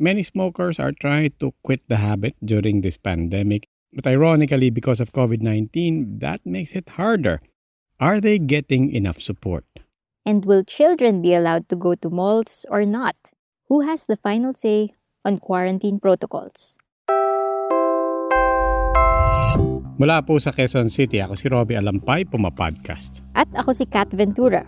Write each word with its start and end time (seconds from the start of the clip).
Many 0.00 0.24
smokers 0.24 0.80
are 0.80 0.96
trying 0.96 1.36
to 1.44 1.52
quit 1.60 1.84
the 1.92 2.00
habit 2.00 2.32
during 2.40 2.80
this 2.80 2.96
pandemic, 2.96 3.68
but 3.92 4.08
ironically 4.08 4.72
because 4.72 4.96
of 4.96 5.12
COVID-19, 5.12 6.24
that 6.24 6.40
makes 6.48 6.72
it 6.72 6.96
harder. 6.96 7.44
Are 8.00 8.16
they 8.16 8.40
getting 8.40 8.88
enough 8.96 9.20
support? 9.20 9.68
And 10.24 10.48
will 10.48 10.64
children 10.64 11.20
be 11.20 11.36
allowed 11.36 11.68
to 11.68 11.76
go 11.76 11.92
to 12.00 12.08
malls 12.08 12.64
or 12.72 12.88
not? 12.88 13.12
Who 13.68 13.84
has 13.84 14.08
the 14.08 14.16
final 14.16 14.56
say 14.56 14.96
on 15.20 15.36
quarantine 15.36 16.00
protocols? 16.00 16.80
Mula 20.00 20.24
po 20.24 20.40
sa 20.40 20.56
Quezon 20.56 20.88
City, 20.88 21.20
ako 21.20 21.36
si 21.36 21.52
Robbie 21.52 21.76
Alampay, 21.76 22.24
Puma-podcast. 22.24 23.20
At 23.36 23.52
ako 23.52 23.76
si 23.76 23.84
Kat 23.84 24.08
Ventura. 24.16 24.64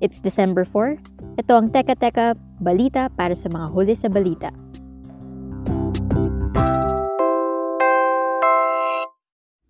It's 0.00 0.24
December 0.24 0.64
4. 0.64 1.36
Ito 1.36 1.52
ang 1.52 1.68
Teka 1.68 2.00
Teka 2.00 2.32
Balita 2.64 3.12
para 3.12 3.36
sa 3.36 3.52
mga 3.52 3.76
huli 3.76 3.92
sa 3.92 4.08
balita. 4.08 4.48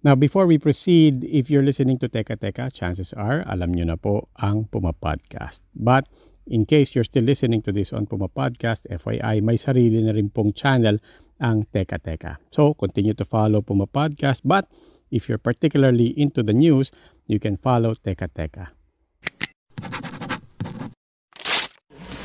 Now, 0.01 0.17
before 0.17 0.49
we 0.49 0.57
proceed, 0.57 1.29
if 1.29 1.53
you're 1.53 1.61
listening 1.61 2.01
to 2.01 2.09
Teka 2.09 2.41
Teka, 2.41 2.73
chances 2.73 3.13
are, 3.13 3.45
alam 3.45 3.77
nyo 3.77 3.85
na 3.85 4.01
po 4.01 4.33
ang 4.41 4.65
Puma 4.73 4.97
Podcast. 4.97 5.61
But, 5.77 6.09
in 6.49 6.65
case 6.65 6.97
you're 6.97 7.05
still 7.05 7.29
listening 7.29 7.61
to 7.69 7.71
this 7.73 7.93
on 7.93 8.09
Puma 8.09 8.33
Podcast, 8.33 8.89
FYI, 8.89 9.45
may 9.45 9.61
sarili 9.61 10.01
na 10.01 10.17
rin 10.17 10.33
pong 10.33 10.57
channel 10.57 11.05
ang 11.37 11.69
Teka 11.69 12.01
Teka. 12.01 12.41
So, 12.49 12.73
continue 12.73 13.13
to 13.13 13.29
follow 13.29 13.61
Puma 13.61 13.85
Podcast. 13.85 14.41
But, 14.41 14.73
if 15.13 15.29
you're 15.29 15.37
particularly 15.37 16.17
into 16.17 16.41
the 16.41 16.57
news, 16.57 16.89
you 17.29 17.37
can 17.37 17.61
follow 17.61 17.93
Teka 17.93 18.33
Teka. 18.33 18.73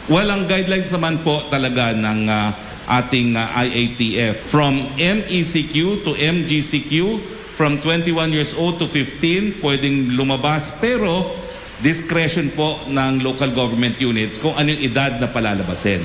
Walang 0.07 0.47
guidelines 0.47 0.95
naman 0.95 1.27
po 1.27 1.43
talaga 1.51 1.91
ng 1.91 2.23
uh, 2.23 2.55
ating 2.87 3.35
uh, 3.35 3.51
IATF 3.51 4.47
from 4.47 4.95
MECQ 4.95 6.07
to 6.07 6.15
MGCQ 6.15 6.93
from 7.55 7.79
21 7.79 8.35
years 8.35 8.51
old 8.55 8.79
to 8.79 8.87
15 8.91 9.63
pwedeng 9.63 10.15
lumabas 10.15 10.71
pero 10.83 11.31
discretion 11.83 12.55
po 12.55 12.87
ng 12.87 13.19
local 13.19 13.51
government 13.51 13.99
units 13.99 14.39
kung 14.39 14.55
anong 14.55 14.79
edad 14.79 15.19
na 15.19 15.27
palalabasin. 15.27 16.03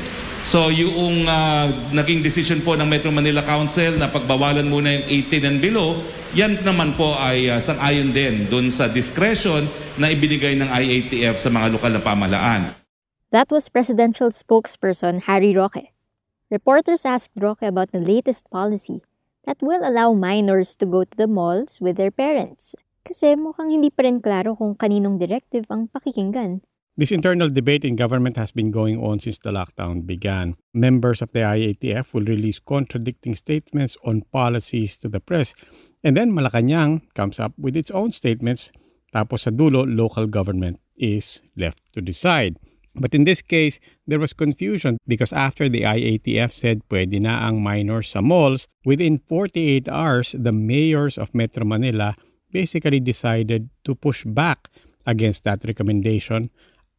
So 0.49 0.73
yung 0.73 1.29
uh, 1.29 1.93
naging 1.93 2.25
decision 2.25 2.65
po 2.65 2.73
ng 2.73 2.89
Metro 2.89 3.13
Manila 3.13 3.45
Council 3.45 4.01
na 4.01 4.09
pagbawalan 4.09 4.65
muna 4.65 4.89
yung 4.89 5.29
18 5.29 5.45
and 5.45 5.59
below, 5.61 6.01
yan 6.33 6.65
naman 6.65 6.97
po 6.97 7.13
ay 7.13 7.53
uh, 7.53 7.61
sang-ayon 7.61 8.11
din 8.17 8.49
dun 8.49 8.73
sa 8.73 8.89
discretion 8.89 9.69
na 10.01 10.09
ibinigay 10.09 10.57
ng 10.57 10.71
IATF 10.71 11.45
sa 11.45 11.53
mga 11.53 11.77
lokal 11.77 11.93
na 11.93 12.03
pamalaan. 12.03 12.63
That 13.31 13.53
was 13.53 13.69
presidential 13.69 14.33
spokesperson 14.33 15.29
Harry 15.29 15.55
Roque. 15.55 15.93
Reporters 16.51 17.07
asked 17.07 17.37
Roque 17.39 17.63
about 17.63 17.95
the 17.95 18.03
latest 18.03 18.51
policy 18.51 19.07
that 19.45 19.61
will 19.63 19.81
allow 19.85 20.13
minors 20.13 20.77
to 20.77 20.87
go 20.87 21.05
to 21.05 21.17
the 21.17 21.27
malls 21.27 21.81
with 21.81 21.97
their 21.97 22.11
parents. 22.11 22.75
Kasi 23.05 23.35
mukhang 23.35 23.73
hindi 23.73 23.89
pa 23.89 24.05
rin 24.05 24.21
klaro 24.21 24.57
kung 24.57 24.77
kaninong 24.77 25.17
directive 25.17 25.67
ang 25.73 25.89
pakikinggan. 25.89 26.61
This 27.01 27.13
internal 27.13 27.49
debate 27.49 27.85
in 27.85 27.97
government 27.97 28.37
has 28.37 28.53
been 28.53 28.71
going 28.71 29.01
on 29.01 29.21
since 29.21 29.41
the 29.41 29.49
lockdown 29.49 30.05
began. 30.05 30.61
Members 30.75 31.23
of 31.23 31.33
the 31.33 31.41
IATF 31.41 32.13
will 32.13 32.29
release 32.29 32.61
contradicting 32.61 33.35
statements 33.35 33.97
on 34.05 34.29
policies 34.29 34.99
to 34.99 35.09
the 35.09 35.21
press. 35.21 35.55
And 36.05 36.13
then 36.17 36.33
Malacanang 36.33 37.09
comes 37.15 37.41
up 37.41 37.57
with 37.57 37.77
its 37.77 37.91
own 37.91 38.13
statements. 38.13 38.69
Tapos 39.17 39.49
sa 39.49 39.51
dulo, 39.51 39.89
local 39.89 40.29
government 40.29 40.77
is 41.01 41.41
left 41.57 41.81
to 41.97 42.05
decide. 42.05 42.61
But 42.95 43.15
in 43.15 43.25
this 43.25 43.43
case, 43.43 43.79
there 44.07 44.19
was 44.19 44.33
confusion 44.33 44.99
because 45.07 45.33
after 45.33 45.69
the 45.69 45.83
IATF 45.83 46.53
said 46.53 46.83
pwede 46.91 47.21
na 47.23 47.47
ang 47.47 47.63
minors 47.63 48.11
sa 48.11 48.21
malls, 48.21 48.67
within 48.85 49.23
48 49.23 49.89
hours, 49.89 50.35
the 50.35 50.53
mayors 50.53 51.17
of 51.17 51.35
Metro 51.35 51.65
Manila 51.65 52.17
basically 52.51 52.99
decided 52.99 53.71
to 53.85 53.95
push 53.95 54.25
back 54.27 54.67
against 55.07 55.45
that 55.45 55.63
recommendation 55.65 56.51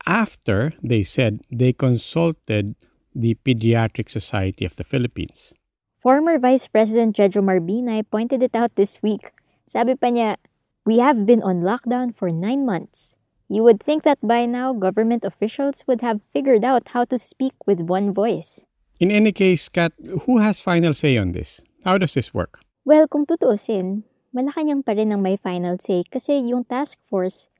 after 0.05 0.73
they 0.81 1.03
said 1.03 1.43
they 1.51 1.73
consulted 1.73 2.75
the 3.13 3.35
Pediatric 3.45 4.09
Society 4.09 4.65
of 4.65 4.75
the 4.75 4.83
Philippines. 4.83 5.53
Former 5.99 6.39
Vice 6.39 6.67
President 6.67 7.15
Jejo 7.15 7.43
Marbinay 7.43 8.09
pointed 8.09 8.41
it 8.41 8.55
out 8.55 8.73
this 8.75 9.03
week. 9.03 9.35
Sabi 9.67 9.93
pa 9.93 10.09
niya, 10.09 10.41
We 10.81 10.97
have 10.97 11.29
been 11.29 11.45
on 11.45 11.61
lockdown 11.61 12.15
for 12.15 12.33
nine 12.33 12.65
months. 12.65 13.20
You 13.51 13.67
would 13.67 13.83
think 13.83 14.07
that 14.07 14.23
by 14.23 14.47
now 14.47 14.71
government 14.71 15.27
officials 15.27 15.83
would 15.83 15.99
have 15.99 16.23
figured 16.23 16.63
out 16.63 16.95
how 16.95 17.03
to 17.11 17.19
speak 17.19 17.51
with 17.67 17.83
one 17.83 18.15
voice. 18.15 18.63
In 19.03 19.11
any 19.11 19.35
case, 19.35 19.67
Kat, 19.67 19.91
who 20.23 20.39
has 20.39 20.63
final 20.63 20.95
say 20.95 21.19
on 21.19 21.35
this? 21.35 21.59
How 21.83 21.99
does 21.99 22.15
this 22.15 22.31
work? 22.31 22.63
Well, 22.87 23.11
kung 23.11 23.27
tutuusin, 23.27 24.07
Malacanang 24.31 24.87
pa 24.87 24.95
rin 24.95 25.11
ang 25.11 25.19
may 25.19 25.35
final 25.35 25.75
say 25.83 26.07
kasi 26.07 26.39
yung 26.47 26.63
task 26.63 26.95
force, 27.03 27.51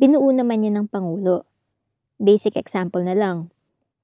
binuo 0.00 0.32
naman 0.32 0.64
niya 0.64 0.80
ng 0.80 0.88
Pangulo. 0.88 1.44
Basic 2.16 2.56
example 2.56 3.04
na 3.04 3.12
lang. 3.12 3.52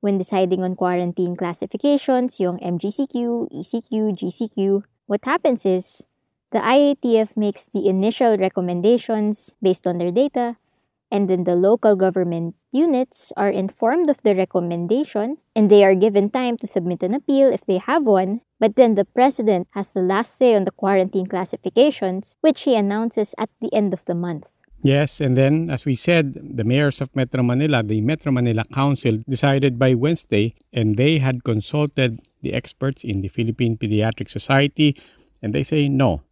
When 0.05 0.21
deciding 0.21 0.61
on 0.61 0.77
quarantine 0.77 1.41
classifications, 1.41 2.37
yung 2.37 2.61
MGCQ, 2.61 3.49
ECQ, 3.49 4.13
GCQ, 4.13 4.85
what 5.09 5.25
happens 5.25 5.65
is, 5.65 6.05
the 6.53 6.61
IATF 6.61 7.33
makes 7.33 7.73
the 7.73 7.89
initial 7.89 8.37
recommendations 8.37 9.57
based 9.65 9.89
on 9.89 9.97
their 9.97 10.13
data, 10.13 10.61
and 11.11 11.29
then 11.29 11.45
the 11.45 11.57
local 11.57 11.97
government 11.97 12.55
units 12.73 13.33
are 13.37 13.51
informed 13.51 14.09
of 14.09 14.23
the 14.23 14.35
recommendation 14.35 15.39
and 15.55 15.71
they 15.71 15.85
are 15.85 15.95
given 15.95 16.31
time 16.31 16.57
to 16.59 16.67
submit 16.67 17.03
an 17.03 17.15
appeal 17.15 17.53
if 17.53 17.67
they 17.67 17.79
have 17.79 18.07
one. 18.07 18.41
But 18.59 18.77
then 18.77 18.95
the 18.95 19.05
president 19.05 19.69
has 19.73 19.93
the 19.93 20.03
last 20.03 20.37
say 20.37 20.55
on 20.55 20.65
the 20.65 20.71
quarantine 20.71 21.27
classifications, 21.27 22.37
which 22.41 22.63
he 22.63 22.77
announces 22.77 23.35
at 23.39 23.51
the 23.61 23.73
end 23.75 23.93
of 23.93 24.05
the 24.05 24.15
month. 24.15 24.49
Yes, 24.83 25.21
and 25.21 25.37
then, 25.37 25.69
as 25.69 25.85
we 25.85 25.95
said, 25.95 26.33
the 26.41 26.65
mayors 26.65 27.03
of 27.03 27.15
Metro 27.15 27.43
Manila, 27.43 27.83
the 27.83 28.01
Metro 28.01 28.33
Manila 28.33 28.65
Council, 28.73 29.21
decided 29.29 29.79
by 29.79 29.93
Wednesday, 29.93 30.55
and 30.73 30.97
they 30.97 31.19
had 31.19 31.45
consulted 31.45 32.25
the 32.41 32.55
experts 32.55 33.05
in 33.05 33.21
the 33.21 33.29
Philippine 33.29 33.77
Pediatric 33.77 34.31
Society, 34.31 34.97
and 35.43 35.53
they 35.53 35.65
say 35.65 35.89
no. 35.89 36.23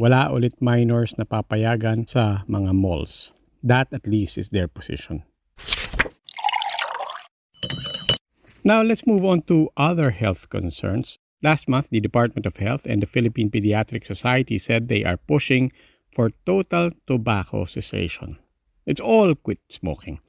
Wala 0.00 0.32
ulit 0.32 0.56
minors 0.64 1.12
na 1.20 1.28
papayagan 1.28 2.08
sa 2.08 2.48
mga 2.48 2.72
malls. 2.72 3.28
That 3.62 3.92
at 3.92 4.06
least 4.06 4.38
is 4.38 4.48
their 4.48 4.68
position. 4.68 5.22
Now 8.64 8.82
let's 8.82 9.06
move 9.06 9.24
on 9.24 9.42
to 9.42 9.70
other 9.76 10.10
health 10.10 10.48
concerns. 10.48 11.18
Last 11.42 11.68
month, 11.68 11.88
the 11.90 12.00
Department 12.00 12.46
of 12.46 12.56
Health 12.56 12.86
and 12.86 13.02
the 13.02 13.06
Philippine 13.06 13.50
Pediatric 13.50 14.06
Society 14.06 14.58
said 14.58 14.86
they 14.88 15.02
are 15.02 15.16
pushing 15.16 15.72
for 16.14 16.30
total 16.46 16.90
tobacco 17.06 17.64
cessation. 17.64 18.38
It's 18.86 19.00
all 19.00 19.34
quit 19.34 19.58
smoking. 19.68 20.20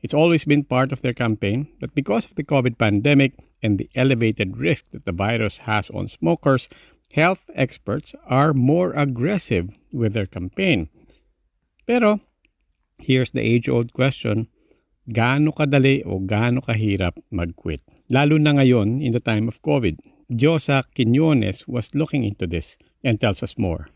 It's 0.00 0.14
always 0.14 0.44
been 0.44 0.64
part 0.64 0.92
of 0.92 1.02
their 1.02 1.14
campaign, 1.14 1.68
but 1.80 1.94
because 1.94 2.24
of 2.24 2.34
the 2.34 2.44
COVID 2.44 2.78
pandemic 2.78 3.32
and 3.62 3.78
the 3.78 3.90
elevated 3.94 4.56
risk 4.56 4.84
that 4.92 5.04
the 5.04 5.12
virus 5.12 5.58
has 5.58 5.90
on 5.90 6.08
smokers, 6.08 6.68
health 7.12 7.48
experts 7.54 8.14
are 8.26 8.52
more 8.52 8.92
aggressive 8.92 9.70
with 9.92 10.12
their 10.12 10.26
campaign. 10.26 10.88
Pero 11.86 12.20
here's 12.98 13.30
the 13.30 13.40
age-old 13.40 13.92
question, 13.92 14.48
gaano 15.08 15.54
kadali 15.54 16.02
o 16.04 16.18
gaano 16.18 16.60
kahirap 16.60 17.14
mag-quit? 17.30 17.80
Lalo 18.10 18.38
na 18.38 18.58
ngayon 18.58 19.02
in 19.02 19.12
the 19.12 19.20
time 19.20 19.48
of 19.48 19.62
COVID. 19.62 19.98
Josa 20.30 20.82
Quinones 20.94 21.68
was 21.68 21.94
looking 21.94 22.24
into 22.24 22.46
this 22.46 22.76
and 23.04 23.20
tells 23.20 23.42
us 23.42 23.54
more. 23.58 23.88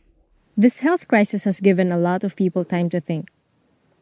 This 0.57 0.81
health 0.81 1.09
crisis 1.09 1.45
has 1.45 1.59
given 1.59 1.91
a 1.91 1.99
lot 1.99 2.23
of 2.23 2.37
people 2.37 2.65
time 2.65 2.89
to 2.91 3.01
think. 3.01 3.31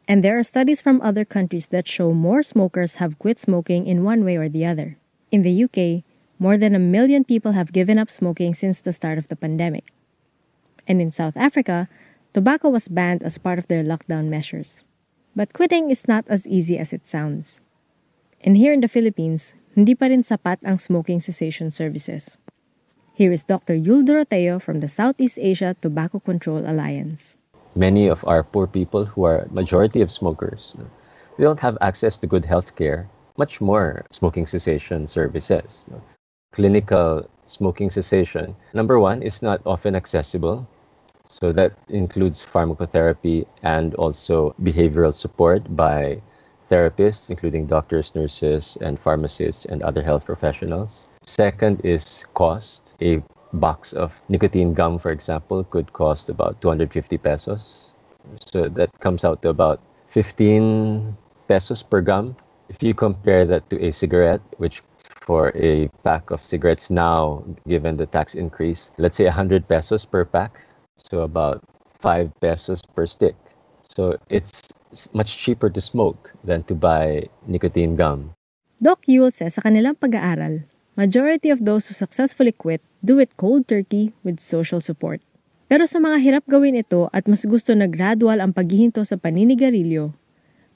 And 0.07 0.23
there 0.23 0.37
are 0.37 0.43
studies 0.43 0.81
from 0.81 1.01
other 1.01 1.25
countries 1.25 1.69
that 1.69 1.87
show 1.87 2.13
more 2.13 2.41
smokers 2.41 2.95
have 2.95 3.19
quit 3.19 3.37
smoking 3.37 3.85
in 3.85 4.03
one 4.03 4.25
way 4.25 4.37
or 4.37 4.49
the 4.49 4.65
other. 4.65 4.97
In 5.31 5.41
the 5.41 5.53
UK, 5.53 6.03
more 6.39 6.57
than 6.57 6.73
a 6.73 6.81
million 6.81 7.23
people 7.23 7.53
have 7.53 7.73
given 7.73 7.97
up 7.97 8.09
smoking 8.09 8.53
since 8.53 8.81
the 8.81 8.93
start 8.93 9.17
of 9.17 9.27
the 9.27 9.35
pandemic. 9.35 9.93
And 10.87 11.01
in 11.01 11.11
South 11.11 11.37
Africa, 11.37 11.87
tobacco 12.33 12.69
was 12.69 12.89
banned 12.89 13.21
as 13.21 13.37
part 13.37 13.59
of 13.59 13.67
their 13.67 13.83
lockdown 13.83 14.29
measures. 14.29 14.85
But 15.35 15.53
quitting 15.53 15.89
is 15.89 16.07
not 16.07 16.25
as 16.27 16.47
easy 16.47 16.77
as 16.77 16.93
it 16.93 17.07
sounds. 17.07 17.61
And 18.41 18.57
here 18.57 18.73
in 18.73 18.81
the 18.81 18.87
Philippines, 18.87 19.53
hindi 19.75 19.95
pa 19.95 20.07
rin 20.07 20.23
sapat 20.23 20.59
ang 20.63 20.79
smoking 20.79 21.19
cessation 21.19 21.71
services. 21.71 22.37
Here 23.13 23.31
is 23.31 23.43
Dr. 23.43 23.75
Yul 23.75 24.07
Doroteo 24.07 24.61
from 24.61 24.79
the 24.79 24.87
Southeast 24.87 25.37
Asia 25.39 25.75
Tobacco 25.81 26.19
Control 26.19 26.63
Alliance. 26.63 27.35
Many 27.75 28.07
of 28.07 28.23
our 28.25 28.43
poor 28.43 28.65
people 28.65 29.05
who 29.05 29.23
are 29.23 29.47
majority 29.51 30.01
of 30.01 30.11
smokers, 30.11 30.73
they 31.37 31.43
don't 31.43 31.59
have 31.59 31.77
access 31.81 32.17
to 32.19 32.27
good 32.27 32.45
health 32.45 32.75
care, 32.75 33.07
much 33.37 33.61
more 33.61 34.07
smoking 34.11 34.47
cessation 34.47 35.05
services. 35.05 35.85
Clinical 36.51 37.29
smoking 37.45 37.91
cessation, 37.91 38.55
number 38.73 38.99
one, 38.99 39.21
is 39.21 39.41
not 39.41 39.61
often 39.65 39.95
accessible. 39.95 40.67
So 41.29 41.53
that 41.53 41.73
includes 41.89 42.41
pharmacotherapy 42.41 43.45
and 43.61 43.93
also 43.95 44.55
behavioral 44.61 45.13
support 45.13 45.75
by 45.75 46.21
therapists, 46.69 47.29
including 47.29 47.67
doctors, 47.67 48.15
nurses, 48.15 48.77
and 48.81 48.99
pharmacists 48.99 49.65
and 49.65 49.83
other 49.83 50.01
health 50.01 50.25
professionals. 50.25 51.07
Second 51.21 51.81
is 51.83 52.25
cost. 52.33 52.95
A 53.01 53.21
box 53.53 53.93
of 53.93 54.15
nicotine 54.27 54.73
gum, 54.73 54.97
for 54.97 55.11
example, 55.11 55.63
could 55.65 55.93
cost 55.93 56.29
about 56.29 56.59
250 56.61 57.17
pesos. 57.17 57.91
So 58.39 58.67
that 58.69 58.89
comes 58.99 59.23
out 59.23 59.41
to 59.43 59.49
about 59.49 59.81
15 60.07 61.15
pesos 61.47 61.83
per 61.83 62.01
gum. 62.01 62.35
If 62.69 62.81
you 62.81 62.93
compare 62.93 63.45
that 63.45 63.69
to 63.69 63.83
a 63.83 63.91
cigarette, 63.91 64.41
which 64.57 64.81
for 64.97 65.51
a 65.55 65.89
pack 66.03 66.31
of 66.31 66.43
cigarettes 66.43 66.89
now, 66.89 67.43
given 67.67 67.97
the 67.97 68.05
tax 68.05 68.33
increase, 68.35 68.91
let's 68.97 69.17
say 69.17 69.25
100 69.25 69.67
pesos 69.67 70.05
per 70.05 70.25
pack, 70.25 70.61
so 71.07 71.23
about 71.23 71.63
5 72.03 72.31
pesos 72.39 72.83
per 72.95 73.07
stick. 73.07 73.35
So 73.83 74.19
it's 74.27 74.67
much 75.13 75.37
cheaper 75.37 75.69
to 75.69 75.81
smoke 75.81 76.31
than 76.43 76.63
to 76.67 76.75
buy 76.75 77.29
nicotine 77.47 77.95
gum. 77.95 78.33
Doc 78.79 79.03
Yule 79.07 79.31
says 79.31 79.59
sa 79.59 79.63
kanilang 79.63 79.99
pag-aaral, 79.99 80.63
majority 80.95 81.51
of 81.51 81.67
those 81.67 81.87
who 81.87 81.95
successfully 81.95 82.55
quit 82.55 82.79
do 83.03 83.19
it 83.19 83.35
cold 83.35 83.67
turkey 83.67 84.15
with 84.23 84.39
social 84.39 84.79
support. 84.79 85.19
Pero 85.69 85.85
sa 85.85 86.01
mga 86.01 86.17
hirap 86.23 86.43
gawin 86.49 86.79
ito 86.79 87.11
at 87.13 87.27
mas 87.29 87.45
gusto 87.45 87.75
na 87.77 87.85
gradual 87.85 88.41
ang 88.41 88.55
paghihinto 88.55 89.05
sa 89.05 89.19
paninigarilyo, 89.19 90.15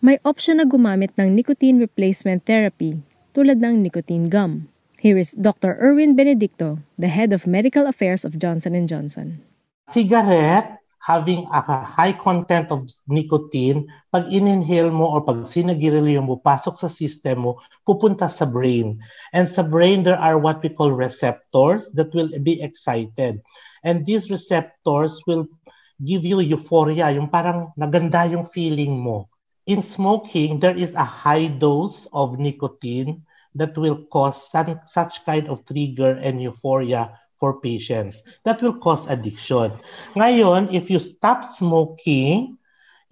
may 0.04 0.20
option 0.28 0.60
na 0.60 0.68
gumamit 0.68 1.16
ng 1.16 1.31
nicotine 1.31 1.80
replacement 1.80 2.44
therapy 2.44 3.00
tulad 3.31 3.64
ng 3.64 3.81
nicotine 3.81 4.28
gum. 4.30 4.68
Here 5.00 5.18
is 5.18 5.36
Dr. 5.36 5.75
Erwin 5.80 6.16
Benedicto, 6.16 6.84
the 6.96 7.10
head 7.10 7.31
of 7.31 7.48
medical 7.48 7.88
affairs 7.88 8.24
of 8.24 8.40
Johnson 8.40 8.75
& 8.84 8.92
Johnson. 8.92 9.42
Cigarette 9.88 10.84
having 11.04 11.44
a 11.52 11.60
high 11.84 12.16
content 12.16 12.72
of 12.72 12.88
nicotine, 13.12 13.92
pag 14.08 14.32
in-inhale 14.32 14.88
mo 14.88 15.12
or 15.12 15.22
pag 15.28 15.44
sinagirilyo 15.44 16.24
mo, 16.24 16.40
pasok 16.40 16.80
sa 16.80 16.88
system 16.88 17.44
mo, 17.44 17.60
pupunta 17.84 18.32
sa 18.32 18.48
brain. 18.48 19.04
And 19.36 19.52
sa 19.52 19.68
brain, 19.68 20.08
there 20.08 20.16
are 20.16 20.40
what 20.40 20.64
we 20.64 20.72
call 20.72 20.96
receptors 20.96 21.92
that 22.00 22.16
will 22.16 22.32
be 22.40 22.64
excited. 22.64 23.44
And 23.84 24.08
these 24.08 24.32
receptors 24.32 25.20
will 25.28 25.52
give 26.00 26.24
you 26.24 26.40
euphoria, 26.40 27.12
yung 27.12 27.28
parang 27.28 27.76
naganda 27.76 28.24
yung 28.32 28.48
feeling 28.48 28.96
mo. 28.96 29.28
In 29.68 29.84
smoking, 29.84 30.64
there 30.64 30.76
is 30.76 30.96
a 30.96 31.04
high 31.04 31.52
dose 31.52 32.08
of 32.16 32.40
nicotine 32.40 33.28
that 33.60 33.76
will 33.76 34.08
cause 34.08 34.40
some, 34.48 34.80
such 34.88 35.28
kind 35.28 35.52
of 35.52 35.68
trigger 35.68 36.16
and 36.16 36.40
euphoria 36.40 37.12
for 37.44 37.60
patients. 37.60 38.24
That 38.48 38.63
will 38.63 38.80
cause 38.80 39.04
addiction. 39.12 39.75
Ngayon, 40.16 40.72
if 40.72 40.88
you 40.88 41.04
stop 41.04 41.44
smoking, 41.44 42.56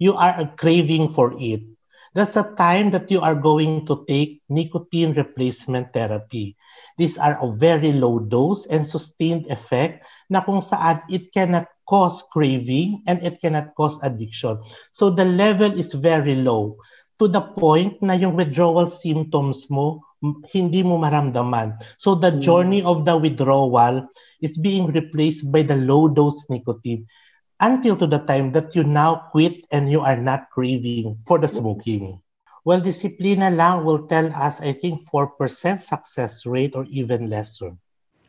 you 0.00 0.16
are 0.16 0.48
craving 0.56 1.12
for 1.12 1.36
it. 1.36 1.68
That's 2.16 2.32
the 2.32 2.56
time 2.56 2.96
that 2.96 3.12
you 3.12 3.20
are 3.20 3.36
going 3.36 3.84
to 3.84 4.08
take 4.08 4.40
nicotine 4.48 5.12
replacement 5.12 5.92
therapy. 5.92 6.56
These 6.96 7.20
are 7.20 7.36
a 7.36 7.52
very 7.52 7.92
low 7.92 8.24
dose 8.24 8.64
and 8.64 8.88
sustained 8.88 9.52
effect 9.52 10.08
na 10.32 10.40
kung 10.40 10.64
saan 10.64 11.04
it 11.12 11.28
cannot 11.36 11.68
cause 11.84 12.24
craving 12.32 13.04
and 13.04 13.20
it 13.20 13.36
cannot 13.36 13.76
cause 13.76 14.00
addiction. 14.00 14.64
So 14.96 15.12
the 15.12 15.28
level 15.28 15.76
is 15.76 15.92
very 15.92 16.40
low 16.40 16.80
to 17.20 17.28
the 17.28 17.52
point 17.56 18.00
na 18.00 18.16
yung 18.16 18.36
withdrawal 18.36 18.88
symptoms 18.88 19.68
mo 19.68 20.00
hindi 20.54 20.86
mo 20.86 21.02
maramdaman. 21.02 21.82
So 21.98 22.14
the 22.14 22.30
hmm. 22.30 22.40
journey 22.40 22.80
of 22.86 23.04
the 23.04 23.18
withdrawal 23.18 24.06
is 24.38 24.54
being 24.58 24.90
replaced 24.94 25.50
by 25.50 25.66
the 25.66 25.76
low 25.76 26.06
dose 26.06 26.46
nicotine 26.46 27.10
until 27.62 27.94
to 27.98 28.06
the 28.06 28.22
time 28.26 28.50
that 28.54 28.74
you 28.74 28.82
now 28.82 29.30
quit 29.30 29.66
and 29.70 29.90
you 29.90 30.02
are 30.02 30.18
not 30.18 30.50
craving 30.50 31.18
for 31.26 31.38
the 31.38 31.46
smoking. 31.46 32.18
Well, 32.62 32.78
disiplina 32.78 33.50
lang 33.50 33.82
will 33.82 34.06
tell 34.06 34.30
us, 34.30 34.62
I 34.62 34.70
think, 34.74 35.02
4% 35.10 35.34
success 35.82 36.46
rate 36.46 36.78
or 36.78 36.86
even 36.86 37.26
lesser. 37.26 37.74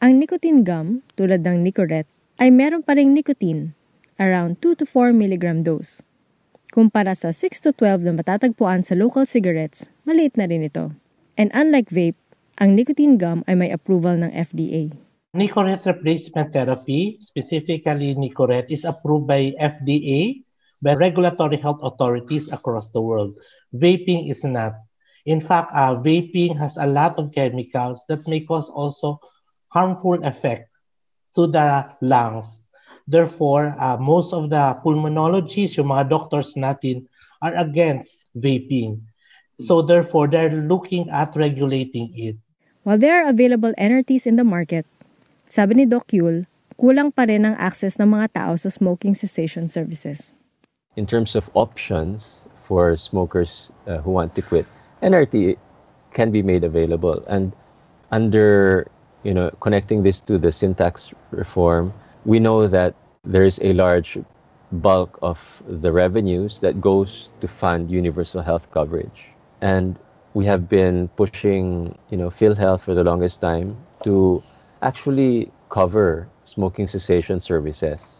Ang 0.01 0.17
nicotine 0.17 0.65
gum, 0.65 1.05
tulad 1.13 1.45
ng 1.45 1.61
Nicorette, 1.61 2.09
ay 2.41 2.49
meron 2.49 2.81
pa 2.81 2.97
ring 2.97 3.13
nicotine, 3.13 3.77
around 4.17 4.57
2 4.57 4.81
to 4.81 4.85
4 4.89 5.13
mg 5.13 5.61
dose. 5.61 6.01
Kumpara 6.73 7.13
sa 7.13 7.29
6 7.29 7.61
to 7.61 7.69
12 7.77 8.09
na 8.09 8.13
matatagpuan 8.17 8.81
sa 8.81 8.97
local 8.97 9.29
cigarettes, 9.29 9.93
maliit 10.01 10.33
na 10.33 10.49
rin 10.49 10.65
ito. 10.65 10.97
And 11.33 11.49
unlike 11.53 11.89
vape, 11.89 12.19
ang 12.61 12.77
nicotine 12.77 13.17
gum 13.17 13.41
ay 13.49 13.57
may 13.57 13.73
approval 13.73 14.13
ng 14.21 14.29
FDA. 14.29 14.93
Nicorette 15.33 15.89
replacement 15.89 16.53
therapy, 16.53 17.17
specifically 17.17 18.13
Nicorette, 18.13 18.69
is 18.69 18.85
approved 18.85 19.25
by 19.25 19.49
FDA, 19.57 20.45
by 20.77 20.93
regulatory 20.93 21.57
health 21.57 21.81
authorities 21.81 22.53
across 22.53 22.93
the 22.93 23.01
world. 23.01 23.33
Vaping 23.73 24.29
is 24.29 24.45
not. 24.45 24.77
In 25.25 25.41
fact, 25.41 25.73
uh, 25.73 25.97
vaping 25.97 26.53
has 26.61 26.77
a 26.77 26.85
lot 26.85 27.17
of 27.17 27.33
chemicals 27.33 28.05
that 28.13 28.27
may 28.29 28.45
cause 28.45 28.69
also 28.69 29.17
harmful 29.73 30.21
effect 30.21 30.69
to 31.33 31.49
the 31.49 31.89
lungs. 32.05 32.61
Therefore, 33.09 33.73
uh, 33.73 33.97
most 33.97 34.37
of 34.37 34.53
the 34.53 34.77
pulmonologists, 34.85 35.81
yung 35.81 35.89
mga 35.89 36.13
doctors 36.13 36.53
natin, 36.53 37.09
are 37.41 37.57
against 37.57 38.29
vaping. 38.37 39.01
So 39.59 39.81
therefore, 39.81 40.27
they're 40.27 40.51
looking 40.51 41.09
at 41.09 41.35
regulating 41.35 42.11
it. 42.15 42.37
While 42.83 42.97
there 42.97 43.23
are 43.23 43.29
available 43.29 43.73
NRTs 43.77 44.25
in 44.25 44.35
the 44.35 44.43
market, 44.43 44.85
sabi 45.45 45.75
ni 45.75 45.85
Doc 45.85 46.09
Yul, 46.11 46.45
kulang 46.75 47.15
pa 47.15 47.23
rin 47.29 47.45
ang 47.45 47.55
access 47.55 47.95
ng 48.01 48.09
mga 48.09 48.33
tao 48.33 48.53
sa 48.57 48.67
smoking 48.67 49.13
cessation 49.13 49.69
services. 49.69 50.33
In 50.97 51.05
terms 51.05 51.35
of 51.37 51.49
options 51.53 52.43
for 52.65 52.97
smokers 52.97 53.71
uh, 53.87 53.97
who 54.01 54.11
want 54.11 54.35
to 54.35 54.41
quit, 54.41 54.65
NRT 55.01 55.57
can 56.13 56.31
be 56.31 56.41
made 56.41 56.63
available. 56.63 57.23
And 57.27 57.53
under, 58.11 58.87
you 59.23 59.33
know, 59.33 59.49
connecting 59.61 60.03
this 60.03 60.21
to 60.29 60.37
the 60.37 60.51
sin 60.51 60.75
tax 60.75 61.13
reform, 61.31 61.93
we 62.25 62.39
know 62.39 62.67
that 62.67 62.95
there's 63.23 63.59
a 63.61 63.73
large 63.73 64.17
bulk 64.71 65.19
of 65.21 65.39
the 65.67 65.91
revenues 65.91 66.59
that 66.61 66.81
goes 66.81 67.31
to 67.41 67.47
fund 67.47 67.89
universal 67.91 68.41
health 68.41 68.69
coverage. 68.71 69.32
And 69.63 69.95
we 70.35 70.43
have 70.43 70.67
been 70.67 71.07
pushing, 71.15 71.95
you 72.11 72.17
know, 72.17 72.27
PhilHealth 72.27 72.81
for 72.81 72.93
the 72.93 73.03
longest 73.03 73.39
time 73.39 73.79
to 74.03 74.43
actually 74.81 75.55
cover 75.71 76.27
smoking 76.43 76.85
cessation 76.85 77.39
services, 77.39 78.19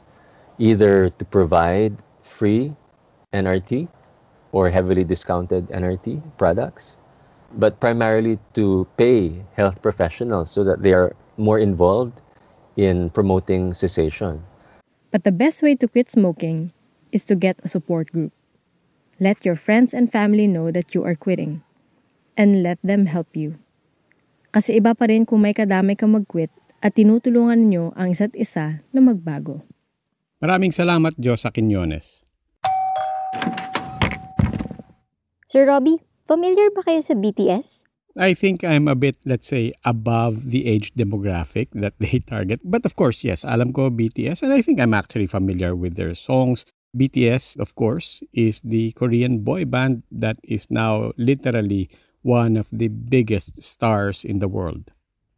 either 0.57 1.09
to 1.09 1.25
provide 1.25 1.99
free 2.23 2.71
NRT 3.33 3.89
or 4.53 4.69
heavily 4.69 5.03
discounted 5.03 5.67
NRT 5.67 6.23
products, 6.37 6.95
but 7.59 7.75
primarily 7.81 8.39
to 8.53 8.87
pay 8.95 9.43
health 9.59 9.81
professionals 9.81 10.49
so 10.49 10.63
that 10.63 10.81
they 10.81 10.93
are 10.93 11.13
more 11.35 11.59
involved 11.59 12.21
in 12.77 13.09
promoting 13.09 13.73
cessation. 13.73 14.39
But 15.11 15.25
the 15.25 15.35
best 15.35 15.61
way 15.61 15.75
to 15.75 15.89
quit 15.89 16.09
smoking 16.09 16.71
is 17.11 17.25
to 17.25 17.35
get 17.35 17.59
a 17.63 17.67
support 17.67 18.13
group. 18.13 18.31
Let 19.21 19.45
your 19.45 19.53
friends 19.53 19.93
and 19.93 20.09
family 20.09 20.49
know 20.49 20.73
that 20.73 20.97
you 20.97 21.05
are 21.05 21.13
quitting. 21.13 21.61
And 22.33 22.65
let 22.65 22.81
them 22.81 23.05
help 23.05 23.37
you. 23.37 23.61
Kasi 24.49 24.81
iba 24.81 24.97
pa 24.97 25.05
rin 25.05 25.29
kung 25.29 25.45
may 25.45 25.53
kadamay 25.53 25.93
ka 25.93 26.09
mag-quit 26.09 26.49
at 26.81 26.97
tinutulungan 26.97 27.69
niyo 27.69 27.93
ang 27.93 28.09
isa't 28.09 28.33
isa 28.33 28.81
na 28.89 28.99
magbago. 29.05 29.61
Maraming 30.41 30.73
salamat, 30.73 31.13
Josa 31.21 31.53
Quinones. 31.53 32.25
Sir 35.45 35.69
Robbie, 35.69 36.01
familiar 36.25 36.73
ba 36.73 36.81
kayo 36.81 37.05
sa 37.05 37.13
BTS? 37.13 37.85
I 38.17 38.33
think 38.33 38.65
I'm 38.65 38.89
a 38.89 38.97
bit, 38.97 39.17
let's 39.25 39.45
say, 39.45 39.73
above 39.85 40.49
the 40.49 40.65
age 40.65 40.93
demographic 40.97 41.69
that 41.77 41.93
they 42.01 42.21
target. 42.25 42.61
But 42.65 42.85
of 42.85 42.97
course, 42.97 43.21
yes, 43.21 43.45
alam 43.45 43.73
ko 43.73 43.93
BTS 43.93 44.41
and 44.41 44.53
I 44.53 44.65
think 44.65 44.81
I'm 44.81 44.93
actually 44.93 45.29
familiar 45.29 45.77
with 45.77 45.97
their 45.97 46.17
songs. 46.17 46.65
BTS, 46.95 47.57
of 47.59 47.75
course, 47.75 48.21
is 48.33 48.61
the 48.63 48.91
Korean 48.93 49.39
boy 49.39 49.65
band 49.65 50.03
that 50.11 50.37
is 50.43 50.69
now 50.69 51.11
literally 51.17 51.89
one 52.21 52.55
of 52.55 52.67
the 52.71 52.87
biggest 52.87 53.61
stars 53.61 54.23
in 54.23 54.39
the 54.39 54.47
world. 54.47 54.91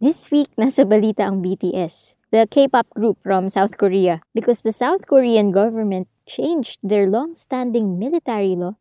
This 0.03 0.29
week, 0.29 0.51
nasa 0.59 0.83
balita 0.83 1.23
ang 1.23 1.39
BTS, 1.39 2.19
the 2.35 2.43
K-pop 2.43 2.91
group 2.91 3.17
from 3.23 3.47
South 3.47 3.79
Korea, 3.79 4.19
because 4.35 4.61
the 4.61 4.75
South 4.75 5.07
Korean 5.07 5.55
government 5.55 6.11
changed 6.27 6.83
their 6.83 7.07
long-standing 7.07 7.97
military 7.97 8.59
law 8.59 8.75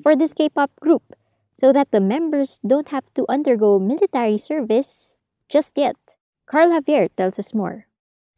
for 0.00 0.14
this 0.14 0.32
K-pop 0.32 0.70
group 0.78 1.18
so 1.50 1.72
that 1.72 1.90
the 1.90 2.00
members 2.00 2.60
don't 2.66 2.94
have 2.94 3.10
to 3.14 3.26
undergo 3.28 3.78
military 3.78 4.38
service 4.38 5.14
just 5.48 5.76
yet. 5.76 5.96
Carl 6.46 6.70
Javier 6.70 7.10
tells 7.16 7.38
us 7.38 7.54
more. 7.54 7.86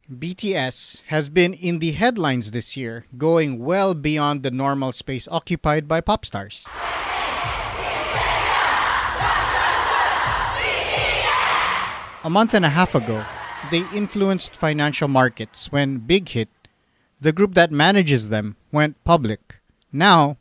BTS 0.07 1.03
has 1.07 1.29
been 1.29 1.53
in 1.53 1.79
the 1.79 1.91
headlines 1.91 2.51
this 2.51 2.77
year, 2.77 3.05
going 3.17 3.59
well 3.59 3.93
beyond 3.93 4.41
the 4.41 4.51
normal 4.51 4.93
space 4.93 5.27
occupied 5.29 5.85
by 5.85 5.99
pop 5.99 6.23
stars. 6.23 6.65
A 12.23 12.29
month 12.29 12.53
and 12.53 12.63
a 12.63 12.69
half 12.69 12.95
ago, 12.95 13.25
they 13.69 13.83
influenced 13.93 14.55
financial 14.55 15.09
markets 15.09 15.73
when 15.73 15.97
Big 15.97 16.29
Hit, 16.29 16.47
the 17.19 17.33
group 17.33 17.53
that 17.55 17.73
manages 17.73 18.29
them, 18.29 18.55
went 18.71 19.03
public. 19.03 19.59
Now, 19.91 20.37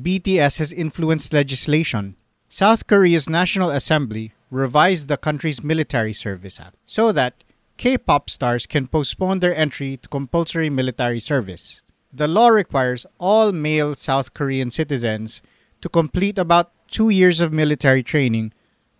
BTS 0.00 0.58
has 0.58 0.72
influenced 0.72 1.32
legislation. 1.32 2.16
South 2.48 2.88
Korea's 2.88 3.30
National 3.30 3.70
Assembly 3.70 4.32
revised 4.50 5.08
the 5.08 5.16
country's 5.16 5.62
military 5.62 6.12
service 6.12 6.58
act 6.58 6.74
so 6.84 7.12
that 7.12 7.43
K-pop 7.76 8.30
stars 8.30 8.66
can 8.66 8.86
postpone 8.86 9.40
their 9.40 9.54
entry 9.54 9.96
to 9.98 10.08
compulsory 10.08 10.70
military 10.70 11.20
service. 11.20 11.82
The 12.12 12.28
law 12.28 12.48
requires 12.48 13.06
all 13.18 13.52
male 13.52 13.94
South 13.94 14.34
Korean 14.34 14.70
citizens 14.70 15.42
to 15.80 15.88
complete 15.88 16.38
about 16.38 16.70
2 16.90 17.10
years 17.10 17.40
of 17.40 17.52
military 17.52 18.02
training 18.02 18.52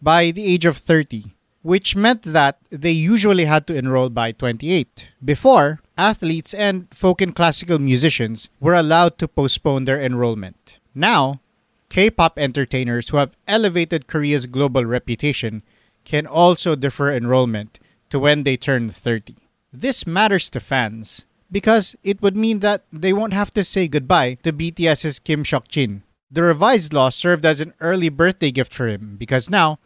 by 0.02 0.30
the 0.30 0.44
age 0.44 0.66
of 0.66 0.76
30 0.76 1.34
which 1.64 1.96
meant 1.96 2.20
that 2.22 2.58
they 2.68 2.90
usually 2.90 3.46
had 3.46 3.66
to 3.66 3.74
enroll 3.74 4.10
by 4.10 4.30
28. 4.32 5.08
Before, 5.24 5.80
athletes 5.96 6.52
and 6.52 6.86
folk 6.92 7.22
and 7.22 7.34
classical 7.34 7.78
musicians 7.78 8.50
were 8.60 8.74
allowed 8.74 9.16
to 9.16 9.26
postpone 9.26 9.86
their 9.86 9.98
enrollment. 9.98 10.78
Now, 10.94 11.40
K 11.88 12.10
pop 12.10 12.38
entertainers 12.38 13.08
who 13.08 13.16
have 13.16 13.34
elevated 13.48 14.06
Korea's 14.06 14.44
global 14.44 14.84
reputation 14.84 15.62
can 16.04 16.26
also 16.26 16.76
defer 16.76 17.16
enrollment 17.16 17.78
to 18.10 18.18
when 18.18 18.42
they 18.42 18.56
turn 18.56 18.88
30. 18.88 19.36
This 19.72 20.06
matters 20.06 20.48
to 20.50 20.60
fans 20.60 21.24
because 21.50 21.96
it 22.02 22.22
would 22.22 22.36
mean 22.36 22.60
that 22.60 22.84
they 22.92 23.12
won't 23.12 23.32
have 23.32 23.52
to 23.54 23.64
say 23.64 23.88
goodbye 23.88 24.34
to 24.42 24.52
BTS's 24.52 25.18
Kim 25.18 25.44
Seok 25.44 25.68
Jin. 25.68 26.02
The 26.30 26.42
revised 26.42 26.92
law 26.92 27.10
served 27.10 27.44
as 27.44 27.60
an 27.60 27.74
early 27.80 28.08
birthday 28.08 28.50
gift 28.50 28.74
for 28.74 28.88
him 28.88 29.16
because 29.16 29.50
now 29.50 29.78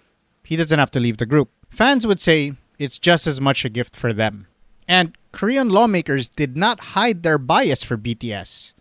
he 0.44 0.56
doesn't 0.56 0.78
have 0.78 0.90
to 0.92 1.00
leave 1.00 1.18
the 1.18 1.26
group. 1.26 1.50
Fans 1.68 2.06
would 2.06 2.20
say 2.20 2.54
it's 2.78 2.98
just 2.98 3.26
as 3.26 3.40
much 3.40 3.64
a 3.64 3.68
gift 3.68 3.94
for 3.94 4.12
them. 4.12 4.46
And 4.88 5.16
Korean 5.32 5.68
lawmakers 5.68 6.30
did 6.30 6.56
not 6.56 6.96
hide 6.96 7.22
their 7.22 7.36
bias 7.36 7.82
for 7.82 7.98
BTS. 7.98 8.72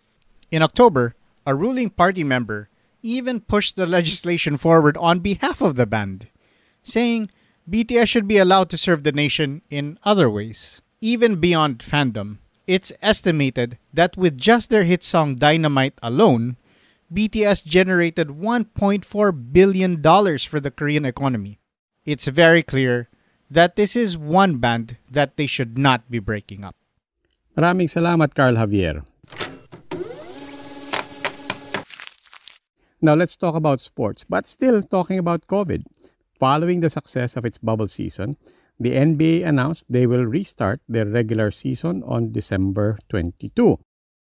In 0.50 0.62
October, 0.62 1.14
a 1.46 1.54
ruling 1.54 1.90
party 1.90 2.24
member 2.24 2.70
even 3.02 3.40
pushed 3.40 3.76
the 3.76 3.86
legislation 3.86 4.56
forward 4.56 4.96
on 4.96 5.20
behalf 5.20 5.60
of 5.60 5.76
the 5.76 5.86
band, 5.86 6.28
saying 6.82 7.28
BTS 7.68 8.08
should 8.08 8.26
be 8.26 8.38
allowed 8.38 8.70
to 8.70 8.78
serve 8.78 9.04
the 9.04 9.12
nation 9.12 9.62
in 9.70 9.98
other 10.04 10.30
ways. 10.30 10.80
Even 11.00 11.36
beyond 11.36 11.80
fandom, 11.80 12.38
it's 12.66 12.92
estimated 13.02 13.78
that 13.92 14.16
with 14.16 14.38
just 14.38 14.70
their 14.70 14.84
hit 14.84 15.02
song 15.02 15.34
Dynamite 15.34 15.98
alone, 16.02 16.56
BTS 17.12 17.64
generated 17.64 18.28
$1.4 18.28 19.52
billion 19.52 20.02
for 20.38 20.60
the 20.60 20.70
Korean 20.70 21.04
economy 21.04 21.58
it's 22.08 22.24
very 22.24 22.62
clear 22.62 23.12
that 23.50 23.76
this 23.76 23.94
is 23.94 24.16
one 24.16 24.56
band 24.56 24.96
that 25.10 25.36
they 25.36 25.44
should 25.46 25.76
not 25.76 26.10
be 26.10 26.18
breaking 26.18 26.64
up. 26.64 26.74
Maraming 27.52 27.92
salamat, 27.92 28.32
Carl 28.32 28.56
Javier. 28.56 29.04
Now 33.04 33.12
let's 33.12 33.36
talk 33.36 33.54
about 33.54 33.84
sports, 33.84 34.24
but 34.24 34.48
still 34.48 34.80
talking 34.80 35.18
about 35.20 35.46
COVID. 35.46 35.84
Following 36.38 36.78
the 36.78 36.90
success 36.90 37.34
of 37.34 37.44
its 37.44 37.58
bubble 37.58 37.88
season, 37.88 38.36
the 38.78 38.94
NBA 38.94 39.44
announced 39.44 39.84
they 39.90 40.06
will 40.06 40.24
restart 40.24 40.80
their 40.88 41.04
regular 41.04 41.50
season 41.50 42.04
on 42.06 42.30
December 42.30 42.96
22. 43.08 43.78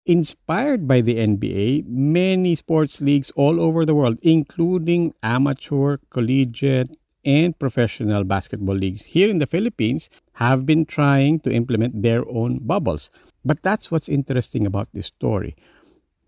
Inspired 0.07 0.87
by 0.87 1.01
the 1.01 1.15
NBA, 1.17 1.85
many 1.85 2.55
sports 2.55 3.01
leagues 3.01 3.29
all 3.35 3.61
over 3.61 3.85
the 3.85 3.93
world, 3.93 4.17
including 4.23 5.13
amateur, 5.21 5.97
collegiate, 6.09 6.89
and 7.23 7.59
professional 7.59 8.23
basketball 8.23 8.75
leagues 8.75 9.03
here 9.03 9.29
in 9.29 9.37
the 9.37 9.45
Philippines 9.45 10.09
have 10.41 10.65
been 10.65 10.85
trying 10.85 11.39
to 11.41 11.51
implement 11.51 12.01
their 12.01 12.27
own 12.29 12.57
bubbles. 12.65 13.11
But 13.45 13.61
that's 13.61 13.91
what's 13.91 14.09
interesting 14.09 14.65
about 14.65 14.89
this 14.91 15.05
story. 15.05 15.55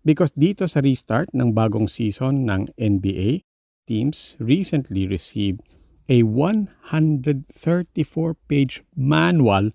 Because 0.04 0.30
dito 0.38 0.70
sa 0.70 0.78
restart 0.78 1.34
ng 1.34 1.50
bagong 1.50 1.90
season 1.90 2.46
ng 2.46 2.70
NBA, 2.78 3.42
teams 3.88 4.36
recently 4.38 5.10
received 5.10 5.66
a 6.10 6.22
134-page 6.24 8.82
manual 8.94 9.70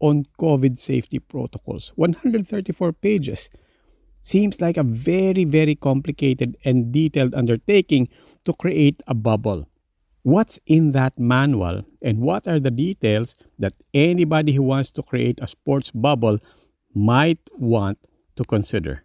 on 0.00 0.26
COVID 0.40 0.80
safety 0.80 1.20
protocols. 1.20 1.92
134 1.94 2.92
pages. 2.92 3.48
Seems 4.24 4.60
like 4.60 4.76
a 4.76 4.82
very, 4.82 5.44
very 5.44 5.76
complicated 5.76 6.56
and 6.64 6.90
detailed 6.90 7.32
undertaking 7.34 8.08
to 8.44 8.52
create 8.54 9.00
a 9.06 9.14
bubble 9.14 9.68
what's 10.24 10.58
in 10.66 10.92
that 10.92 11.18
manual 11.18 11.84
and 12.02 12.18
what 12.18 12.48
are 12.48 12.58
the 12.58 12.70
details 12.70 13.34
that 13.58 13.74
anybody 13.92 14.52
who 14.52 14.62
wants 14.62 14.90
to 14.90 15.02
create 15.02 15.38
a 15.40 15.46
sports 15.46 15.90
bubble 15.90 16.38
might 16.94 17.38
want 17.52 17.98
to 18.34 18.42
consider. 18.44 19.04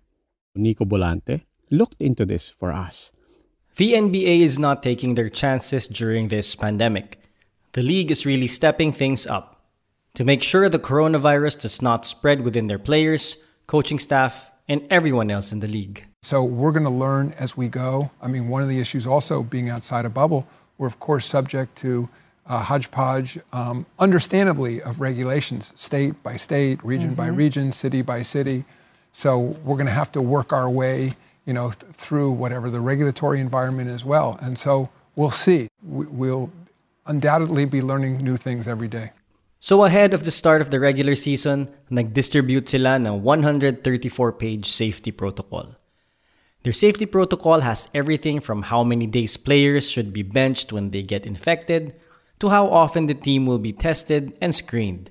Nico 0.56 0.86
Bolante 0.86 1.42
looked 1.70 2.02
into 2.02 2.26
this 2.26 2.50
for 2.50 2.72
us. 2.72 3.12
The 3.80 3.94
NBA 3.94 4.42
is 4.42 4.60
not 4.60 4.84
taking 4.84 5.16
their 5.16 5.30
chances 5.30 5.88
during 5.88 6.28
this 6.28 6.54
pandemic. 6.54 7.18
The 7.72 7.82
league 7.82 8.12
is 8.12 8.26
really 8.26 8.48
stepping 8.48 8.92
things 8.92 9.26
up 9.26 9.64
to 10.16 10.26
make 10.26 10.44
sure 10.44 10.68
the 10.68 10.78
coronavirus 10.78 11.62
does 11.62 11.82
not 11.82 12.06
spread 12.06 12.42
within 12.42 12.68
their 12.68 12.78
players, 12.78 13.38
coaching 13.68 13.98
staff, 13.98 14.52
and 14.68 14.86
everyone 14.90 15.32
else 15.32 15.54
in 15.54 15.62
the 15.62 15.68
league. 15.68 16.04
So 16.24 16.44
we're 16.44 16.74
going 16.74 16.84
to 16.84 16.90
learn 16.90 17.34
as 17.40 17.56
we 17.56 17.70
go. 17.70 18.12
I 18.22 18.28
mean, 18.28 18.50
one 18.50 18.62
of 18.62 18.68
the 18.68 18.82
issues 18.82 19.08
also 19.08 19.44
being 19.44 19.70
outside 19.70 20.04
a 20.04 20.10
bubble 20.10 20.46
we're, 20.78 20.88
of 20.88 21.00
course, 21.00 21.26
subject 21.26 21.78
to 21.78 22.10
a 22.48 22.58
hodgepodge, 22.58 23.40
um, 23.54 23.86
understandably, 23.98 24.82
of 24.82 25.00
regulations, 25.00 25.72
state 25.78 26.22
by 26.22 26.36
state, 26.36 26.84
region 26.84 27.12
mm-hmm. 27.12 27.16
by 27.16 27.28
region, 27.28 27.72
city 27.72 28.02
by 28.02 28.24
city. 28.24 28.66
So 29.14 29.40
we're 29.40 29.76
going 29.76 29.88
to 29.88 29.94
have 29.94 30.12
to 30.12 30.22
work 30.22 30.52
our 30.52 30.70
way, 30.70 31.14
you 31.50 31.54
know, 31.58 31.74
th- 31.74 31.90
through 31.98 32.30
whatever 32.30 32.70
the 32.70 32.78
regulatory 32.78 33.42
environment 33.42 33.90
as 33.90 34.06
well. 34.06 34.38
And 34.38 34.54
so 34.54 34.94
we'll 35.18 35.34
see. 35.34 35.66
We- 35.82 36.06
we'll 36.06 36.54
undoubtedly 37.10 37.66
be 37.66 37.82
learning 37.82 38.22
new 38.22 38.38
things 38.38 38.70
every 38.70 38.88
day. 38.88 39.18
So 39.58 39.84
ahead 39.84 40.14
of 40.14 40.24
the 40.24 40.32
start 40.32 40.62
of 40.62 40.70
the 40.70 40.80
regular 40.80 41.18
season, 41.18 41.74
nag-distribute 41.90 42.70
sila 42.70 43.02
ng 43.02 43.26
134-page 43.26 44.70
safety 44.70 45.10
protocol. 45.10 45.74
Their 46.62 46.72
safety 46.72 47.10
protocol 47.10 47.66
has 47.66 47.90
everything 47.98 48.40
from 48.40 48.70
how 48.70 48.86
many 48.86 49.10
days 49.10 49.34
players 49.36 49.90
should 49.90 50.14
be 50.14 50.22
benched 50.22 50.70
when 50.72 50.94
they 50.94 51.02
get 51.02 51.26
infected 51.26 51.98
to 52.38 52.54
how 52.54 52.70
often 52.70 53.10
the 53.10 53.18
team 53.18 53.50
will 53.50 53.58
be 53.58 53.74
tested 53.74 54.38
and 54.38 54.54
screened. 54.54 55.10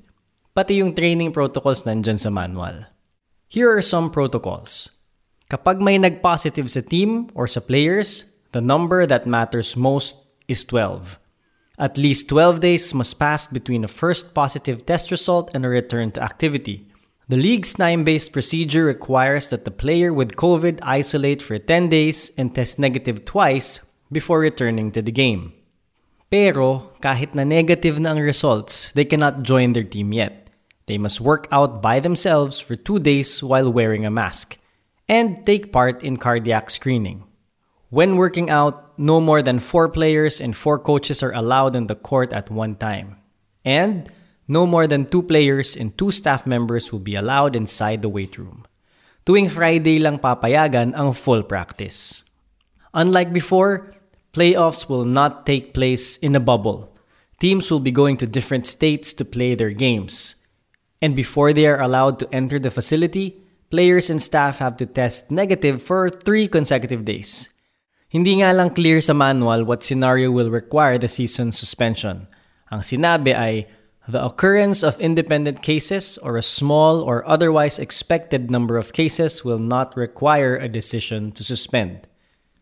Pati 0.55 0.79
yung 0.79 0.95
training 0.95 1.35
protocols 1.35 1.83
nandyan 1.83 2.21
sa 2.21 2.31
manual. 2.31 2.87
Here 3.51 3.75
are 3.75 3.83
some 3.83 4.15
protocols. 4.15 4.98
Kapag 5.49 5.81
may 5.81 5.97
nag-positive 5.97 6.69
sa 6.69 6.85
team 6.85 7.33
or 7.33 7.49
sa 7.49 7.65
players, 7.65 8.37
the 8.53 8.61
number 8.61 9.09
that 9.09 9.25
matters 9.25 9.81
most 9.81 10.29
is 10.45 10.61
12. 10.69 11.17
At 11.81 11.97
least 11.97 12.29
12 12.29 12.61
days 12.61 12.93
must 12.93 13.17
pass 13.17 13.49
between 13.49 13.81
a 13.81 13.89
first 13.89 14.37
positive 14.37 14.85
test 14.85 15.09
result 15.09 15.49
and 15.57 15.65
a 15.65 15.73
return 15.73 16.13
to 16.13 16.21
activity. 16.21 16.93
The 17.33 17.41
league's 17.41 17.73
time-based 17.73 18.29
procedure 18.29 18.85
requires 18.85 19.49
that 19.49 19.65
the 19.65 19.73
player 19.73 20.13
with 20.13 20.37
COVID 20.37 20.85
isolate 20.85 21.41
for 21.41 21.57
10 21.57 21.89
days 21.89 22.29
and 22.37 22.53
test 22.53 22.77
negative 22.77 23.25
twice 23.25 23.81
before 24.13 24.45
returning 24.45 24.93
to 24.93 25.01
the 25.01 25.17
game. 25.17 25.57
Pero 26.29 26.93
kahit 27.01 27.33
na 27.33 27.49
negative 27.49 27.97
na 27.97 28.13
ang 28.13 28.21
results, 28.21 28.93
they 28.93 29.09
cannot 29.09 29.49
join 29.49 29.73
their 29.73 29.89
team 29.89 30.13
yet. 30.13 30.53
They 30.85 31.01
must 31.01 31.25
work 31.25 31.49
out 31.49 31.81
by 31.81 32.05
themselves 32.05 32.61
for 32.61 32.77
2 32.77 33.01
days 33.01 33.41
while 33.41 33.73
wearing 33.73 34.05
a 34.05 34.13
mask 34.13 34.61
and 35.09 35.45
take 35.45 35.73
part 35.73 36.03
in 36.05 36.17
cardiac 36.17 36.71
screening. 36.71 37.25
When 37.91 38.17
working 38.17 38.51
out, 38.51 38.99
no 38.99 39.21
more 39.21 39.43
than 39.43 39.59
4 39.59 39.89
players 39.89 40.41
and 40.41 40.55
4 40.55 40.79
coaches 40.81 41.23
are 41.23 41.33
allowed 41.33 41.75
in 41.75 41.87
the 41.87 41.97
court 41.97 42.33
at 42.33 42.51
one 42.51 42.77
time. 42.77 43.17
And 43.65 44.13
no 44.47 44.67
more 44.67 44.87
than 44.87 45.09
two 45.09 45.23
players 45.23 45.77
and 45.77 45.97
two 45.97 46.11
staff 46.11 46.47
members 46.47 46.93
will 46.93 47.05
be 47.05 47.15
allowed 47.15 47.57
inside 47.57 48.03
the 48.03 48.09
weight 48.09 48.37
room. 48.37 48.65
Tuwing 49.25 49.53
Friday 49.53 50.01
lang 50.01 50.19
papayagan 50.19 50.97
ang 50.97 51.13
full 51.13 51.43
practice. 51.43 52.25
Unlike 52.95 53.33
before, 53.33 53.93
playoffs 54.33 54.89
will 54.89 55.05
not 55.05 55.45
take 55.45 55.77
place 55.77 56.17
in 56.17 56.35
a 56.35 56.41
bubble. 56.41 56.97
Teams 57.41 57.71
will 57.71 57.81
be 57.81 57.93
going 57.93 58.17
to 58.17 58.27
different 58.27 58.67
states 58.67 59.13
to 59.13 59.25
play 59.25 59.55
their 59.55 59.71
games. 59.71 60.37
And 61.01 61.15
before 61.15 61.53
they 61.53 61.67
are 61.67 61.81
allowed 61.81 62.19
to 62.21 62.29
enter 62.33 62.59
the 62.59 62.73
facility, 62.73 63.45
players 63.71 64.11
and 64.11 64.21
staff 64.21 64.59
have 64.59 64.77
to 64.79 64.87
test 64.87 65.31
negative 65.31 65.83
for 65.83 66.11
three 66.11 66.49
consecutive 66.49 67.05
days. 67.05 67.51
Hindi 68.09 68.41
nga 68.41 68.57
lang 68.57 68.73
clear 68.73 69.05
sa 69.05 69.13
manual 69.13 69.69
what 69.69 69.85
scenario 69.85 70.33
will 70.33 70.49
require 70.49 70.97
the 70.97 71.13
season 71.13 71.53
suspension. 71.53 72.25
Ang 72.73 72.81
sinabi 72.81 73.37
ay 73.37 73.69
the 74.09 74.17
occurrence 74.17 74.81
of 74.81 74.97
independent 74.97 75.61
cases 75.61 76.17
or 76.25 76.41
a 76.41 76.45
small 76.45 77.05
or 77.05 77.21
otherwise 77.29 77.77
expected 77.77 78.49
number 78.49 78.81
of 78.81 78.97
cases 78.97 79.45
will 79.45 79.61
not 79.61 79.93
require 79.93 80.57
a 80.57 80.73
decision 80.73 81.29
to 81.37 81.45
suspend. 81.45 82.09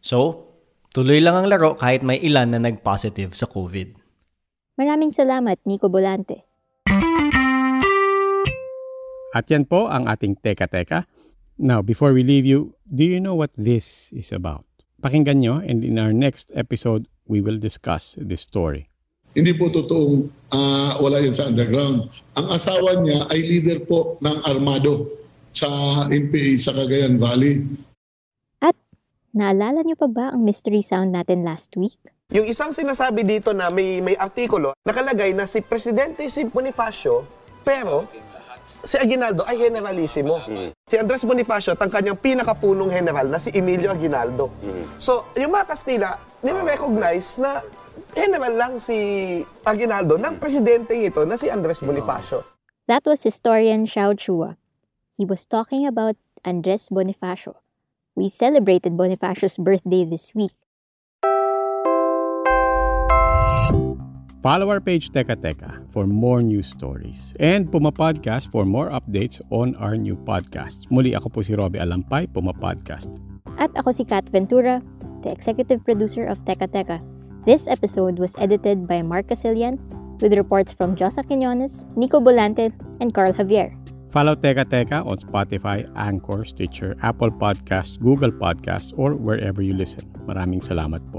So, 0.02 0.50
tuloy 0.90 1.22
lang 1.22 1.38
ang 1.38 1.46
laro 1.46 1.78
kahit 1.78 2.02
may 2.02 2.18
ilan 2.18 2.50
na 2.50 2.58
nag-positive 2.58 3.38
sa 3.38 3.46
COVID. 3.46 3.94
Maraming 4.74 5.14
salamat, 5.14 5.62
Nico 5.62 5.86
Bolante. 5.86 6.45
At 9.36 9.52
yan 9.52 9.68
po 9.68 9.92
ang 9.92 10.08
ating 10.08 10.40
Teka 10.40 10.64
Teka. 10.64 11.04
Now, 11.60 11.84
before 11.84 12.16
we 12.16 12.24
leave 12.24 12.48
you, 12.48 12.72
do 12.88 13.04
you 13.04 13.20
know 13.20 13.36
what 13.36 13.52
this 13.52 14.08
is 14.16 14.32
about? 14.32 14.64
Pakinggan 15.04 15.44
nyo 15.44 15.60
and 15.60 15.84
in 15.84 16.00
our 16.00 16.16
next 16.16 16.48
episode, 16.56 17.04
we 17.28 17.44
will 17.44 17.60
discuss 17.60 18.16
this 18.16 18.40
story. 18.40 18.88
Hindi 19.36 19.52
po 19.52 19.68
totoong 19.68 20.32
uh, 20.56 20.96
wala 21.04 21.20
yan 21.20 21.36
sa 21.36 21.52
underground. 21.52 22.08
Ang 22.40 22.46
asawa 22.48 22.96
niya 23.04 23.28
ay 23.28 23.44
leader 23.44 23.84
po 23.84 24.16
ng 24.24 24.40
armado 24.48 25.04
sa 25.52 25.68
NPA 26.08 26.56
sa 26.56 26.72
Cagayan 26.72 27.20
Valley. 27.20 27.60
At 28.64 28.72
naalala 29.36 29.84
niyo 29.84 30.00
pa 30.00 30.08
ba 30.08 30.26
ang 30.32 30.48
mystery 30.48 30.80
sound 30.80 31.12
natin 31.12 31.44
last 31.44 31.76
week? 31.76 32.00
Yung 32.32 32.48
isang 32.48 32.72
sinasabi 32.72 33.20
dito 33.20 33.52
na 33.52 33.68
may 33.68 34.00
may 34.00 34.16
artikulo, 34.16 34.72
nakalagay 34.88 35.36
na 35.36 35.44
si 35.44 35.60
Presidente 35.60 36.24
si 36.32 36.48
Bonifacio, 36.48 37.28
pero 37.60 38.08
si 38.86 38.96
Aguinaldo 38.96 39.42
ay 39.44 39.58
generalissimo. 39.58 40.38
Mm. 40.46 40.70
Si 40.86 40.94
Andres 40.94 41.26
Bonifacio 41.26 41.74
at 41.74 41.82
ang 41.82 41.90
kanyang 41.90 42.16
pinakapunong 42.16 42.94
general 42.94 43.26
na 43.26 43.42
si 43.42 43.50
Emilio 43.50 43.90
Aguinaldo. 43.90 44.48
Mm. 44.62 44.84
So, 44.96 45.28
yung 45.34 45.52
mga 45.52 45.66
Kastila, 45.74 46.14
nire-recognize 46.40 47.42
na 47.42 47.60
general 48.14 48.54
lang 48.54 48.72
si 48.78 48.96
Aguinaldo 49.66 50.16
ng 50.16 50.38
presidente 50.38 50.94
ito 50.94 51.26
na 51.26 51.34
si 51.34 51.50
Andres 51.50 51.82
Bonifacio. 51.82 52.46
That 52.86 53.02
was 53.02 53.26
historian 53.26 53.90
Xiao 53.90 54.14
Chua. 54.14 54.54
He 55.18 55.26
was 55.26 55.42
talking 55.42 55.84
about 55.84 56.14
Andres 56.46 56.86
Bonifacio. 56.88 57.58
We 58.14 58.30
celebrated 58.30 58.96
Bonifacio's 58.96 59.58
birthday 59.60 60.06
this 60.06 60.32
week. 60.32 60.54
Follow 64.46 64.70
our 64.70 64.78
page 64.78 65.10
Teka 65.10 65.42
Teka 65.42 65.90
for 65.90 66.06
more 66.06 66.38
news 66.38 66.70
stories. 66.70 67.34
And 67.42 67.66
Puma 67.66 67.90
Podcast 67.90 68.46
for 68.54 68.62
more 68.62 68.94
updates 68.94 69.42
on 69.50 69.74
our 69.74 69.98
new 69.98 70.14
podcasts. 70.14 70.86
Muli 70.86 71.18
ako 71.18 71.34
po 71.34 71.38
si 71.42 71.58
Robbie 71.58 71.82
Alampay, 71.82 72.30
Puma 72.30 72.54
Podcast. 72.54 73.10
At 73.58 73.74
ako 73.74 73.90
si 73.90 74.06
Kat 74.06 74.30
Ventura, 74.30 74.78
the 75.26 75.34
executive 75.34 75.82
producer 75.82 76.22
of 76.30 76.38
Teka 76.46 76.70
Teka. 76.70 77.02
This 77.42 77.66
episode 77.66 78.22
was 78.22 78.38
edited 78.38 78.86
by 78.86 79.02
Mark 79.02 79.26
Casilian 79.34 79.82
with 80.22 80.30
reports 80.38 80.70
from 80.70 80.94
Josa 80.94 81.26
Quinones, 81.26 81.82
Nico 81.98 82.22
Bolante, 82.22 82.70
and 83.02 83.10
Carl 83.10 83.34
Javier. 83.34 83.74
Follow 84.14 84.38
Teka 84.38 84.70
Teka 84.70 85.02
on 85.02 85.18
Spotify, 85.18 85.90
Anchor, 85.98 86.46
Stitcher, 86.46 86.94
Apple 87.02 87.34
Podcasts, 87.34 87.98
Google 87.98 88.30
Podcasts, 88.30 88.94
or 88.94 89.18
wherever 89.18 89.58
you 89.58 89.74
listen. 89.74 90.06
Maraming 90.30 90.62
salamat 90.62 91.02
po. 91.10 91.18